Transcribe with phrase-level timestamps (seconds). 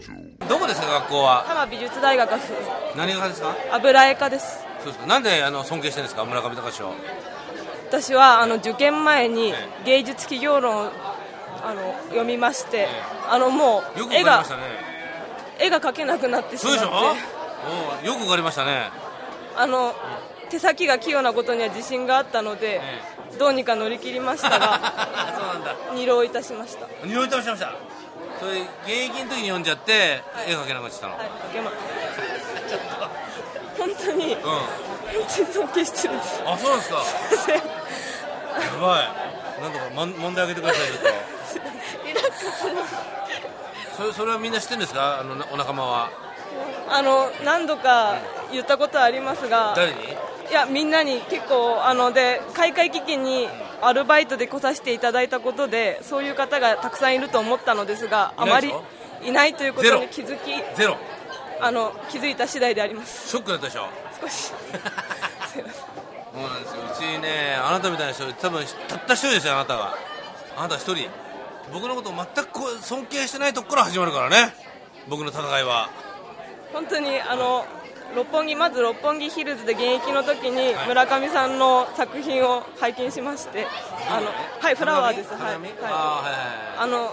[0.49, 1.45] どこですか学校は？
[1.47, 2.53] 多摩美術大学です。
[2.97, 3.55] 何がですか？
[3.71, 4.65] 油絵科です。
[4.81, 5.07] そうですか。
[5.07, 6.25] なんであの尊敬してるんですか？
[6.25, 6.93] 村上隆を。
[7.89, 9.55] 私はあの受験前に
[9.85, 10.91] 芸術企業論を
[11.63, 12.89] あの読みまして、
[13.31, 14.63] あのもよくわかう絵がりましたね。
[15.61, 16.81] 絵が描けなくなってしまって。
[16.81, 18.07] そうでしょ？
[18.07, 18.91] よくわかりましたね。
[19.57, 19.95] あの
[20.55, 22.81] 手先が器用なことには自信があったので、
[23.39, 24.81] どうにか乗り切りましたが
[25.95, 26.85] 二浪いたしました。
[26.85, 27.73] はい匂い倒しました。
[28.39, 28.67] それ現
[29.17, 31.19] 役の時に読んじゃって絵描けなくなっちゃったの、描
[31.53, 31.73] けま
[33.79, 34.43] 本当にうん。
[34.43, 34.61] 本
[35.37, 36.43] 当に尊敬してるんです。
[36.47, 36.97] あそうなんですか。
[37.55, 37.61] や
[38.81, 39.09] ばい。
[39.63, 40.99] なんとかもん揉んであげてくださいちょっ
[42.05, 42.51] リラックスと
[43.97, 45.21] それそれはみんな知ってるんですか？
[45.21, 46.11] あのなお仲間は。
[46.91, 48.17] あの何度か
[48.53, 50.17] 言ったことはありますが誰に？
[50.51, 53.49] いやみんなに結構あので開会危機に
[53.83, 58.73] アルバイトで来させていただいたことでそういう方がたくさんいると思ったのですがあまり
[59.23, 60.97] いないということに気づきゼロ。
[61.61, 63.29] あの気づいた次第であります。
[63.29, 63.89] ショックだったでしょ？
[64.21, 64.53] 少し。
[64.53, 64.55] そ
[66.39, 66.83] うなんですよ。
[66.93, 69.95] うちねあなたみたいな人多分たった一人ですよあなたが。
[70.57, 71.09] あなた一人。
[71.73, 74.53] 僕のことを全くこう尊敬してないとこから始まるからね。
[75.09, 75.89] 僕の戦いは。
[76.73, 77.65] 本当にあの
[78.15, 83.67] 六本木まず六本木ヒルズで現役の時に村上さんの作品を拝見しまして
[84.09, 84.29] あの
[84.61, 85.31] はいフラワーです。
[85.35, 85.61] はい、はい。
[86.79, 87.11] あの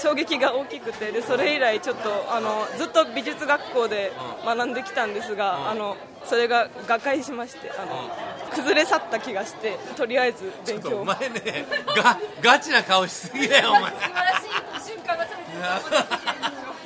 [0.00, 4.12] 衝撃が大きくてでそれ以来ちょっとあのずっと美術学校で
[4.44, 8.10] 学んできたんですが、あのそれが瓦解しましてあの、
[8.54, 10.98] 崩れ去った気がしてとりあえず勉強。
[10.98, 13.92] をお前ねガガチな顔しすぎだよお前。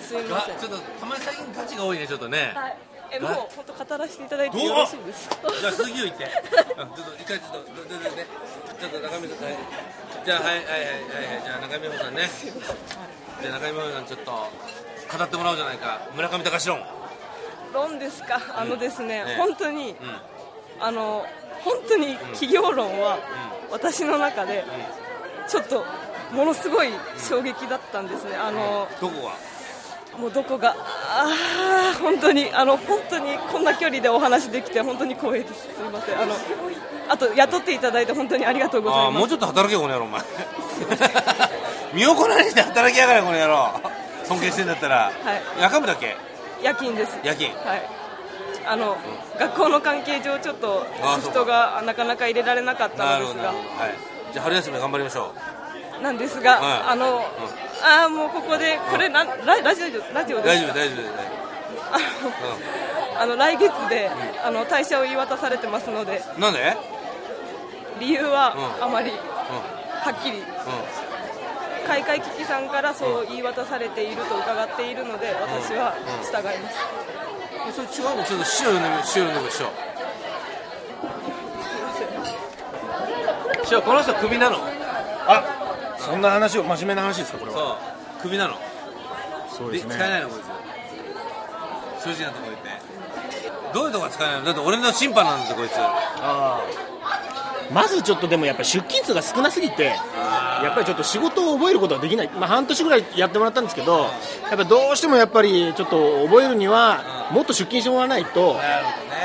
[0.01, 2.77] すいませんが ちょっとたまに最近ガチが多いねちょっとね、はい
[3.15, 5.37] えもう本当語らせていただいてよろしいですか？
[5.61, 6.25] じゃあ鈴木を言って。
[6.25, 8.27] あ ちょっと一回ちょっとどどどね。
[8.81, 9.57] ちょっと中身さんはい
[10.25, 10.81] じゃあはいはいはいはい。
[10.81, 12.31] はいじゃあ中身さんね。
[13.43, 16.01] じゃあ中身さんちょっと語ってもらおうじゃないか。
[16.15, 16.85] 村上隆論
[17.73, 18.41] 論ですか？
[18.57, 20.21] あのですね、ええ本当にうん。
[20.81, 21.25] あの
[21.63, 23.19] 本当に企業論は
[23.71, 24.65] 私の中で
[25.49, 25.85] ちょっと
[26.33, 28.37] ものすごい衝撃だったんですね。
[28.37, 30.19] あのどこが？
[30.19, 30.75] もうどこが？
[31.17, 35.63] あー本当にあの本当にこんな距離でお話できて本当に光栄です。
[35.63, 36.21] すいません。
[36.21, 36.35] あの
[37.09, 39.19] あと雇っていただいて本当にありがとうございます。
[39.19, 40.21] もうちょっと働けよこの野郎お前。
[41.95, 43.69] 身を粉にして働きやがれこの野郎。
[44.25, 45.13] 尊敬してんだったら、はい。
[45.61, 46.17] 夜間部だっけ？
[46.63, 47.19] 夜勤です。
[47.23, 47.51] 夜勤。
[47.65, 47.83] はい。
[48.67, 48.97] あの、
[49.39, 50.87] 学校の関係上ちょっと
[51.17, 53.49] シフトがなかなか入れられなかったなのですが。
[53.49, 53.57] はい。
[54.33, 55.33] じゃあ春休み頑張りましょ
[56.03, 57.25] なんですが、はいあの、
[57.87, 60.71] あーもうここでこれなんララジオラジオですか？
[60.71, 61.01] 丈夫大丈夫
[61.93, 61.99] あ
[63.21, 64.11] のあの来月で、
[64.45, 66.23] あの退社を言い渡されてますので。
[66.33, 66.77] 夫なんで？
[68.01, 68.85] 理由はうん。
[68.85, 70.39] あまりうはっきり。
[70.39, 70.47] んうん。
[71.87, 75.95] 開会危機さんからそう言い渡されていると伺っているので私は
[76.25, 76.77] 従います、
[77.69, 78.25] えそれ違うの？
[78.25, 79.71] ちょっと師匠呼んでみ師匠呼んでみ師匠
[83.65, 84.57] 師匠この人クビなの？
[85.27, 85.54] あ
[86.05, 87.59] そんな話を真面目な話ですかこれは。
[87.59, 87.65] そ
[88.19, 88.23] う。
[88.23, 88.55] クビなの。
[88.55, 88.61] で
[89.57, 89.95] そうですね。
[89.95, 92.05] 使えないのこいつ。
[92.05, 92.83] 正直なところ言って。
[93.73, 94.45] どういうとこが使えないの？
[94.45, 95.73] だって俺の審判なんだってこいつ。
[95.77, 96.95] あー
[97.73, 109.17] まずちょっとでもやっぱり出勤数が少なすぎてやっぱりちょっと仕事を覚えることができない、まあ、半年ぐらいやってもらったんですけどやっぱどうしてもやっぱりちょっと覚えるにはもっと出勤してもらわないとなるほどね。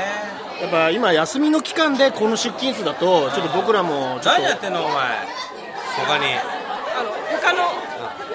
[0.62, 4.96] やっぱ今休みの期間でこの出勤数だとちょっと僕らもちょっ何やってんのお前。
[5.98, 6.24] 他に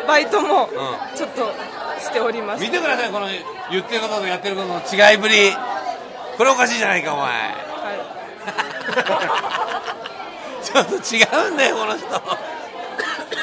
[0.07, 0.69] バイトもん。
[1.15, 1.51] ちょっと
[1.99, 3.27] しております、見てくださいこの
[3.71, 5.51] 言ってることとやってることの違いぶり。
[6.37, 7.27] これおかしいじゃないかお前。
[7.27, 7.51] は
[10.61, 10.65] い。
[10.65, 12.07] ちょっと違うんだよこの人。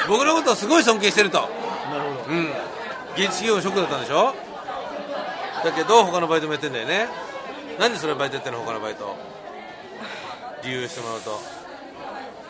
[0.07, 1.39] 僕のことをすごい尊敬してると。
[1.39, 1.47] と
[1.89, 2.35] なるほど。
[2.35, 2.53] うん。
[3.15, 4.33] 現地企業のショックだったんでしょ？
[5.63, 7.07] だけど他のバイトもやってんだよね。
[7.79, 9.15] なんでそれバイトやってんの他のバイト。
[10.63, 11.41] 理由してもらうと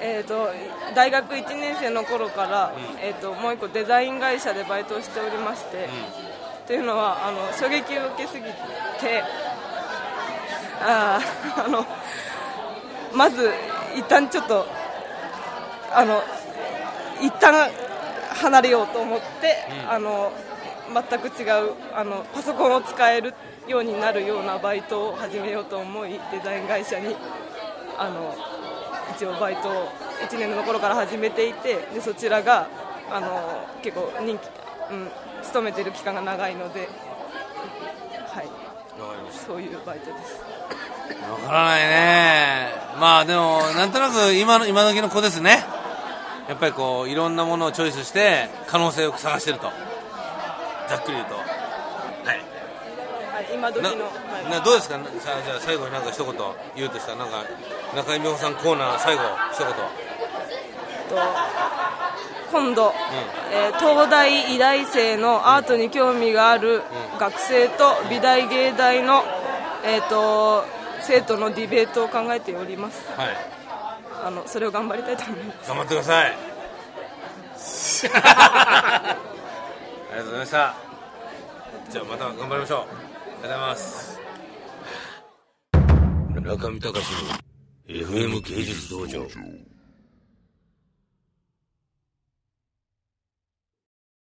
[0.06, 0.50] えー、と
[0.94, 5.88] 大学1年生の頃から、えー、ともう一個デザイン会社でバイトをしておりまして、
[6.68, 8.52] というのはあの衝撃を受けすぎて
[10.82, 11.86] あーあの
[13.16, 13.50] まず
[13.96, 14.66] 一旦ちょっと
[15.94, 16.22] あの
[17.22, 17.72] 一旦
[18.42, 19.56] 離れようと思って、
[19.88, 20.34] あの
[20.94, 23.34] 全く違うあのパソコンを使える
[23.70, 27.16] ようになるようなバイトを始めようと思いデザイン会社に
[27.98, 28.36] あの
[29.16, 29.90] 一応バイトを
[30.30, 32.68] 1年の頃から始めていてでそちらが
[33.12, 34.42] あの結構人気、
[34.92, 35.08] うん、
[35.44, 36.90] 勤めてる期間が長いので、
[38.28, 38.48] はい、
[39.46, 40.42] そういうバイトです。
[41.22, 42.70] たわからないね。
[43.00, 45.64] まあでもなんとなく今の今時の子ですね。
[46.48, 49.72] やっぱりこういろんなものをチョイスして可能性を探してると。
[50.90, 51.36] ざっくり言うと。
[51.36, 51.46] はい。
[53.34, 53.92] はい、今時の、
[54.50, 54.96] などうですか？
[54.96, 56.34] さあじゃあ最後になんか一言
[56.76, 57.46] 言うとしたらなんか
[57.96, 59.68] 中井美穂さんコーナー最後一言。
[59.68, 59.76] と
[62.52, 62.94] 今度、
[63.52, 66.82] えー東大医大生のアートに興味がある
[67.20, 69.24] 学生と美大芸大の、
[69.86, 70.66] えー、と
[71.02, 73.06] 生徒のディベートを考えております。
[73.18, 73.38] はい。
[74.26, 75.68] あのそれを頑張りたいと思います。
[75.68, 76.34] 頑張ってください。
[78.14, 79.18] あ
[80.12, 80.76] りがとうございました。
[81.90, 82.80] じゃあまた頑張りましょう。
[82.80, 84.20] ありがとうございます。
[86.44, 87.53] 中見隆の
[87.88, 89.28] FM 芸術道場。